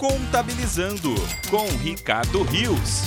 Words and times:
Contabilizando 0.00 1.10
com 1.50 1.66
Ricardo 1.84 2.42
Rios. 2.44 3.02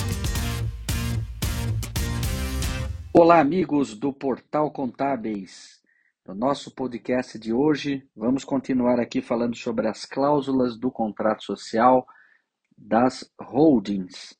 Olá, 3.12 3.40
amigos 3.40 3.98
do 3.98 4.12
Portal 4.12 4.70
Contábeis. 4.70 5.82
No 6.24 6.36
nosso 6.36 6.72
podcast 6.72 7.36
de 7.36 7.52
hoje, 7.52 8.08
vamos 8.14 8.44
continuar 8.44 9.00
aqui 9.00 9.20
falando 9.20 9.56
sobre 9.56 9.88
as 9.88 10.04
cláusulas 10.04 10.76
do 10.76 10.88
contrato 10.88 11.42
social 11.42 12.06
das 12.78 13.28
holdings. 13.40 14.38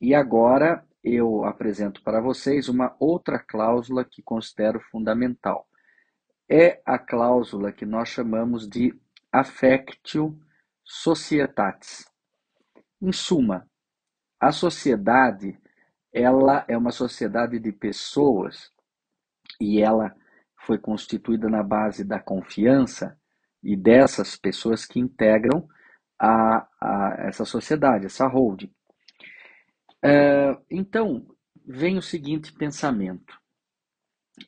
E 0.00 0.14
agora 0.14 0.86
eu 1.02 1.44
apresento 1.44 2.04
para 2.04 2.20
vocês 2.20 2.68
uma 2.68 2.94
outra 3.00 3.36
cláusula 3.36 4.04
que 4.04 4.22
considero 4.22 4.78
fundamental. 4.92 5.66
É 6.48 6.80
a 6.86 7.00
cláusula 7.00 7.72
que 7.72 7.84
nós 7.84 8.10
chamamos 8.10 8.68
de 8.68 8.94
affectio 9.32 10.38
societatis. 10.84 12.04
Em 13.00 13.12
suma, 13.12 13.68
a 14.40 14.52
sociedade 14.52 15.58
ela 16.12 16.64
é 16.68 16.76
uma 16.78 16.92
sociedade 16.92 17.58
de 17.58 17.72
pessoas 17.72 18.70
e 19.60 19.80
ela 19.80 20.14
foi 20.64 20.78
constituída 20.78 21.48
na 21.48 21.62
base 21.62 22.04
da 22.04 22.20
confiança 22.20 23.18
e 23.62 23.76
dessas 23.76 24.36
pessoas 24.36 24.86
que 24.86 25.00
integram 25.00 25.68
a, 26.18 26.68
a 26.80 27.16
essa 27.26 27.44
sociedade, 27.44 28.06
essa 28.06 28.28
holding. 28.28 28.72
É, 30.02 30.56
então, 30.70 31.26
vem 31.66 31.98
o 31.98 32.02
seguinte 32.02 32.52
pensamento. 32.52 33.36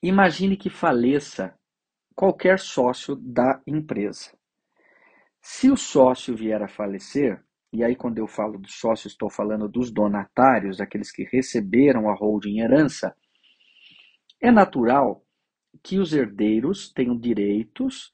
Imagine 0.02 0.56
que 0.56 0.70
faleça 0.70 1.58
qualquer 2.14 2.58
sócio 2.58 3.16
da 3.16 3.60
empresa. 3.66 4.36
Se 5.58 5.70
o 5.70 5.76
sócio 5.76 6.36
vier 6.36 6.60
a 6.60 6.68
falecer, 6.68 7.42
e 7.72 7.82
aí 7.82 7.96
quando 7.96 8.18
eu 8.18 8.26
falo 8.26 8.58
do 8.58 8.70
sócio, 8.70 9.08
estou 9.08 9.30
falando 9.30 9.66
dos 9.66 9.90
donatários, 9.90 10.82
aqueles 10.82 11.10
que 11.10 11.24
receberam 11.32 12.10
a 12.10 12.14
holding 12.14 12.60
herança, 12.60 13.16
é 14.38 14.50
natural 14.50 15.24
que 15.82 15.98
os 15.98 16.12
herdeiros 16.12 16.92
tenham 16.92 17.18
direitos 17.18 18.12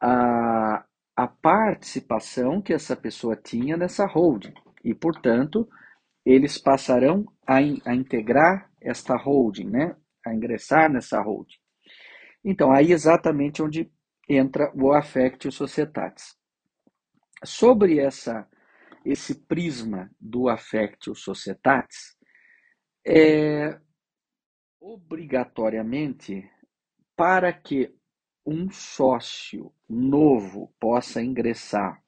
à, 0.00 0.84
à 1.14 1.28
participação 1.28 2.60
que 2.60 2.72
essa 2.72 2.96
pessoa 2.96 3.36
tinha 3.36 3.76
nessa 3.76 4.04
holding. 4.04 4.54
E, 4.84 4.92
portanto, 4.92 5.68
eles 6.26 6.58
passarão 6.58 7.24
a, 7.46 7.58
a 7.58 7.94
integrar 7.94 8.68
esta 8.80 9.16
holding, 9.16 9.70
né? 9.70 9.94
a 10.26 10.34
ingressar 10.34 10.90
nessa 10.90 11.22
holding. 11.22 11.54
Então, 12.44 12.72
aí 12.72 12.90
exatamente 12.90 13.62
onde 13.62 13.88
entra 14.28 14.72
o 14.74 14.92
affectio 14.92 15.52
societatis. 15.52 16.39
Sobre 17.44 17.98
essa, 17.98 18.48
esse 19.04 19.34
prisma 19.46 20.10
do 20.20 20.48
affectio 20.48 21.14
societatis, 21.14 22.16
é, 23.06 23.80
obrigatoriamente, 24.80 26.48
para 27.16 27.52
que 27.52 27.94
um 28.44 28.70
sócio 28.70 29.72
novo 29.88 30.74
possa 30.78 31.22
ingressar 31.22 32.02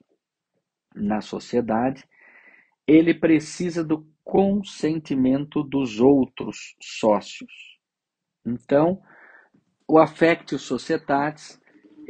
na 0.94 1.20
sociedade, 1.20 2.04
ele 2.86 3.14
precisa 3.14 3.84
do 3.84 4.10
consentimento 4.24 5.62
dos 5.62 6.00
outros 6.00 6.76
sócios. 6.80 7.52
Então, 8.44 9.02
o 9.86 9.98
affectio 9.98 10.58
societatis 10.58 11.60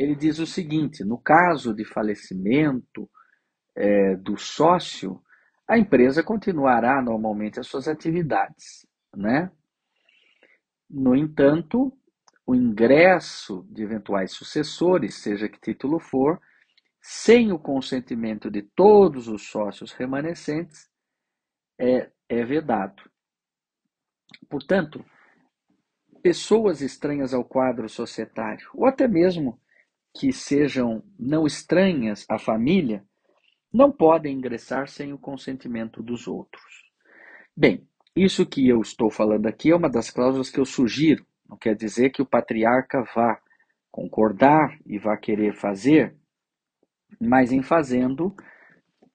ele 0.03 0.14
diz 0.17 0.39
o 0.39 0.47
seguinte: 0.47 1.05
no 1.05 1.19
caso 1.19 1.75
de 1.75 1.84
falecimento 1.84 3.08
é, 3.77 4.17
do 4.17 4.36
sócio, 4.36 5.22
a 5.67 5.78
empresa 5.78 6.22
continuará 6.22 7.00
normalmente 7.00 7.61
as 7.61 7.67
suas 7.67 7.89
atividades, 7.89 8.86
né? 9.17 9.50
No 10.91 11.15
entanto, 11.15 11.97
o 12.47 12.54
ingresso 12.54 13.66
de 13.71 13.82
eventuais 13.82 14.32
sucessores, 14.32 15.22
seja 15.22 15.49
que 15.49 15.60
título 15.60 15.99
for, 15.99 16.41
sem 17.00 17.53
o 17.53 17.59
consentimento 17.59 18.50
de 18.50 18.62
todos 18.62 19.28
os 19.28 19.49
sócios 19.49 19.93
remanescentes, 19.93 20.91
é, 21.78 22.10
é 22.28 22.44
vedado. 22.44 23.03
Portanto, 24.49 25.05
pessoas 26.22 26.81
estranhas 26.81 27.32
ao 27.32 27.44
quadro 27.44 27.88
societário, 27.88 28.69
ou 28.75 28.87
até 28.87 29.09
mesmo 29.09 29.62
que 30.15 30.33
sejam 30.33 31.03
não 31.19 31.47
estranhas 31.47 32.25
à 32.28 32.39
família 32.39 33.05
não 33.73 33.91
podem 33.91 34.37
ingressar 34.37 34.89
sem 34.89 35.12
o 35.12 35.19
consentimento 35.19 36.03
dos 36.03 36.28
outros. 36.28 36.91
Bem, 37.56 37.87
isso 38.15 38.45
que 38.45 38.69
eu 38.69 38.81
estou 38.81 39.11
falando 39.11 39.47
aqui 39.47 39.71
é 39.71 39.77
uma 39.77 39.89
das 39.89 40.11
cláusulas 40.11 40.50
que 40.50 40.61
eu 40.61 40.67
sugiro. 40.67 41.25
Não 41.49 41.56
quer 41.56 41.75
dizer 41.75 42.11
que 42.11 42.21
o 42.21 42.27
patriarca 42.27 43.03
vá 43.15 43.41
concordar 43.91 44.78
e 44.87 44.99
vá 44.99 45.17
querer 45.17 45.55
fazer, 45.55 46.15
mas 47.21 47.53
em 47.53 47.62
fazendo, 47.62 48.34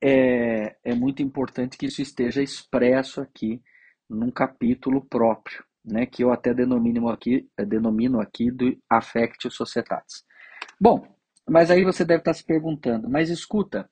é, 0.01 0.75
é 0.83 0.93
muito 0.93 1.21
importante 1.21 1.77
que 1.77 1.87
isso 1.87 2.01
esteja 2.01 2.41
expresso 2.41 3.21
aqui 3.21 3.61
num 4.09 4.31
capítulo 4.31 5.03
próprio, 5.05 5.63
né, 5.83 6.05
que 6.05 6.23
eu 6.23 6.31
até 6.31 6.53
denomino 6.53 7.09
aqui, 7.09 7.47
denomino 7.67 8.19
aqui 8.19 8.51
do 8.51 8.77
affectio 8.89 9.49
societatis. 9.49 10.23
Bom, 10.79 11.07
mas 11.47 11.71
aí 11.71 11.83
você 11.83 12.05
deve 12.05 12.21
estar 12.21 12.33
se 12.33 12.43
perguntando, 12.43 13.09
mas 13.09 13.29
escuta, 13.29 13.89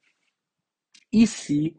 e 1.12 1.26
se 1.26 1.76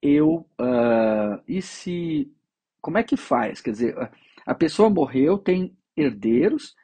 eu, 0.00 0.48
uh, 0.60 1.42
e 1.46 1.60
se, 1.60 2.32
como 2.80 2.98
é 2.98 3.02
que 3.02 3.16
faz? 3.16 3.60
Quer 3.60 3.72
dizer, 3.72 4.10
a 4.46 4.54
pessoa 4.54 4.88
morreu, 4.88 5.38
tem 5.38 5.76
herdeiros, 5.96 6.74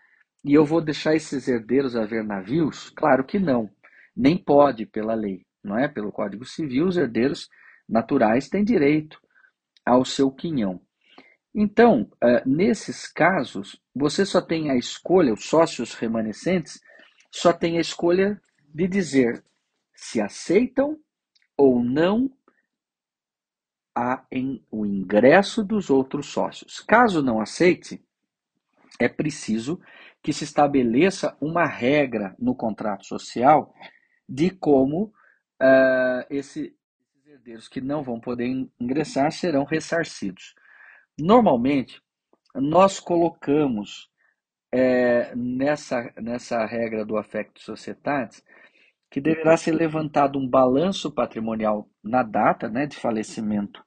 e 0.45 0.53
eu 0.53 0.65
vou 0.65 0.81
deixar 0.81 1.15
esses 1.15 1.47
herdeiros 1.47 1.95
a 1.95 2.05
ver 2.05 2.25
navios? 2.25 2.91
Claro 2.91 3.25
que 3.25 3.39
não, 3.39 3.71
nem 4.17 4.37
pode 4.37 4.85
pela 4.87 5.15
lei, 5.15 5.47
não 5.63 5.79
é? 5.79 5.89
Pelo 5.89 6.13
Código 6.13 6.45
Civil, 6.45 6.87
os 6.87 6.97
herdeiros 6.97 7.49
naturais 7.89 8.49
têm 8.49 8.65
direito 8.65 9.21
ao 9.87 10.05
seu 10.05 10.31
quinhão. 10.31 10.81
Então, 11.55 12.11
uh, 12.15 12.49
nesses 12.49 13.07
casos, 13.07 13.81
você 13.95 14.25
só 14.27 14.41
tem 14.41 14.71
a 14.71 14.77
escolha, 14.77 15.33
os 15.33 15.45
sócios 15.45 15.95
remanescentes, 15.95 16.81
só 17.33 17.53
tem 17.53 17.79
a 17.79 17.81
escolha 17.81 18.41
de 18.69 18.87
dizer 18.87 19.43
se 19.95 20.21
aceitam 20.21 21.01
ou 21.57 21.83
não 21.83 22.31
a, 23.95 24.25
em, 24.31 24.65
o 24.71 24.85
ingresso 24.85 25.65
dos 25.65 25.91
outros 25.91 26.27
sócios. 26.27 26.81
Caso 26.81 27.23
não 27.23 27.41
aceite, 27.41 28.05
é 28.99 29.09
preciso 29.09 29.81
que 30.23 30.33
se 30.33 30.45
estabeleça 30.45 31.37
uma 31.41 31.65
regra 31.65 32.37
no 32.39 32.55
contrato 32.55 33.07
social 33.07 33.75
de 34.29 34.51
como 34.51 35.05
uh, 35.05 36.25
esse, 36.31 36.77
esses 37.17 37.27
herdeiros 37.27 37.69
que 37.69 37.81
não 37.81 38.03
vão 38.03 38.21
poder 38.21 38.47
ingressar 38.79 39.33
serão 39.33 39.65
ressarcidos. 39.65 40.55
Normalmente, 41.19 42.01
nós 42.55 43.01
colocamos 43.01 44.12
é, 44.73 45.35
nessa, 45.37 46.13
nessa 46.17 46.65
regra 46.65 47.05
do 47.05 47.19
affecto 47.19 47.61
societatis, 47.61 48.43
que 49.11 49.21
deverá 49.21 49.57
ser 49.57 49.73
levantado 49.73 50.39
um 50.39 50.49
balanço 50.49 51.13
patrimonial 51.13 51.87
na 52.03 52.23
data 52.23 52.69
né, 52.71 52.87
de 52.87 52.97
falecimento 52.97 53.85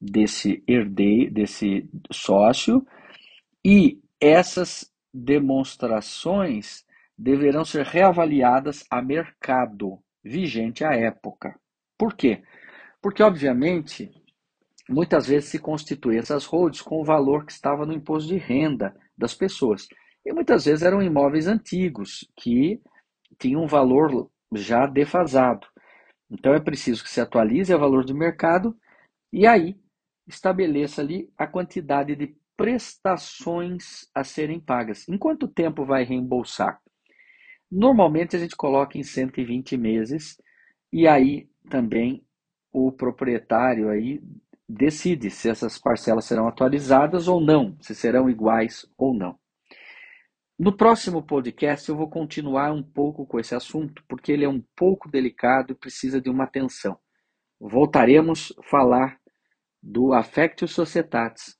desse 0.00 0.64
herdeiro, 0.66 1.32
desse 1.32 1.88
sócio, 2.10 2.86
e 3.62 4.00
essas 4.18 4.90
demonstrações 5.12 6.84
deverão 7.18 7.64
ser 7.64 7.84
reavaliadas 7.84 8.84
a 8.90 9.02
mercado 9.02 9.98
vigente 10.24 10.84
à 10.84 10.94
época. 10.94 11.58
Por 11.98 12.14
quê? 12.14 12.42
Porque, 13.00 13.22
obviamente, 13.22 14.10
muitas 14.88 15.26
vezes 15.26 15.50
se 15.50 15.58
constituem 15.58 16.18
essas 16.18 16.44
holds 16.44 16.80
com 16.80 17.00
o 17.00 17.04
valor 17.04 17.44
que 17.44 17.52
estava 17.52 17.84
no 17.84 17.92
imposto 17.92 18.28
de 18.28 18.36
renda 18.36 18.94
das 19.16 19.34
pessoas. 19.34 19.86
E 20.26 20.32
muitas 20.32 20.64
vezes 20.64 20.82
eram 20.82 21.00
imóveis 21.00 21.46
antigos, 21.46 22.28
que 22.34 22.82
tinham 23.38 23.62
um 23.62 23.68
valor 23.68 24.28
já 24.52 24.84
defasado. 24.84 25.68
Então 26.28 26.52
é 26.52 26.58
preciso 26.58 27.04
que 27.04 27.10
se 27.10 27.20
atualize 27.20 27.72
o 27.72 27.78
valor 27.78 28.04
do 28.04 28.12
mercado 28.12 28.76
e 29.32 29.46
aí 29.46 29.78
estabeleça 30.26 31.00
ali 31.00 31.30
a 31.38 31.46
quantidade 31.46 32.16
de 32.16 32.36
prestações 32.56 34.08
a 34.12 34.24
serem 34.24 34.58
pagas. 34.58 35.08
Em 35.08 35.16
quanto 35.16 35.46
tempo 35.46 35.84
vai 35.84 36.02
reembolsar? 36.02 36.80
Normalmente 37.70 38.34
a 38.34 38.40
gente 38.40 38.56
coloca 38.56 38.98
em 38.98 39.04
120 39.04 39.76
meses 39.76 40.42
e 40.92 41.06
aí 41.06 41.48
também 41.70 42.26
o 42.72 42.90
proprietário 42.90 43.88
aí 43.90 44.20
decide 44.68 45.30
se 45.30 45.48
essas 45.48 45.78
parcelas 45.78 46.24
serão 46.24 46.48
atualizadas 46.48 47.28
ou 47.28 47.40
não, 47.40 47.76
se 47.80 47.94
serão 47.94 48.28
iguais 48.28 48.84
ou 48.98 49.14
não. 49.14 49.38
No 50.58 50.74
próximo 50.74 51.22
podcast, 51.22 51.86
eu 51.86 51.96
vou 51.96 52.08
continuar 52.08 52.72
um 52.72 52.82
pouco 52.82 53.26
com 53.26 53.38
esse 53.38 53.54
assunto, 53.54 54.02
porque 54.08 54.32
ele 54.32 54.46
é 54.46 54.48
um 54.48 54.62
pouco 54.74 55.10
delicado 55.10 55.72
e 55.72 55.76
precisa 55.76 56.18
de 56.18 56.30
uma 56.30 56.44
atenção. 56.44 56.98
Voltaremos 57.60 58.54
a 58.58 58.62
falar 58.62 59.18
do 59.82 60.14
Affectio 60.14 60.66
Societatis 60.66 61.56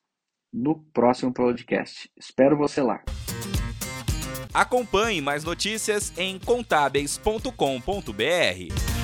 no 0.50 0.82
próximo 0.94 1.32
podcast. 1.32 2.10
Espero 2.16 2.56
você 2.56 2.80
lá. 2.80 3.04
Acompanhe 4.54 5.20
mais 5.20 5.44
notícias 5.44 6.16
em 6.16 6.38
contábeis.com.br. 6.38 8.95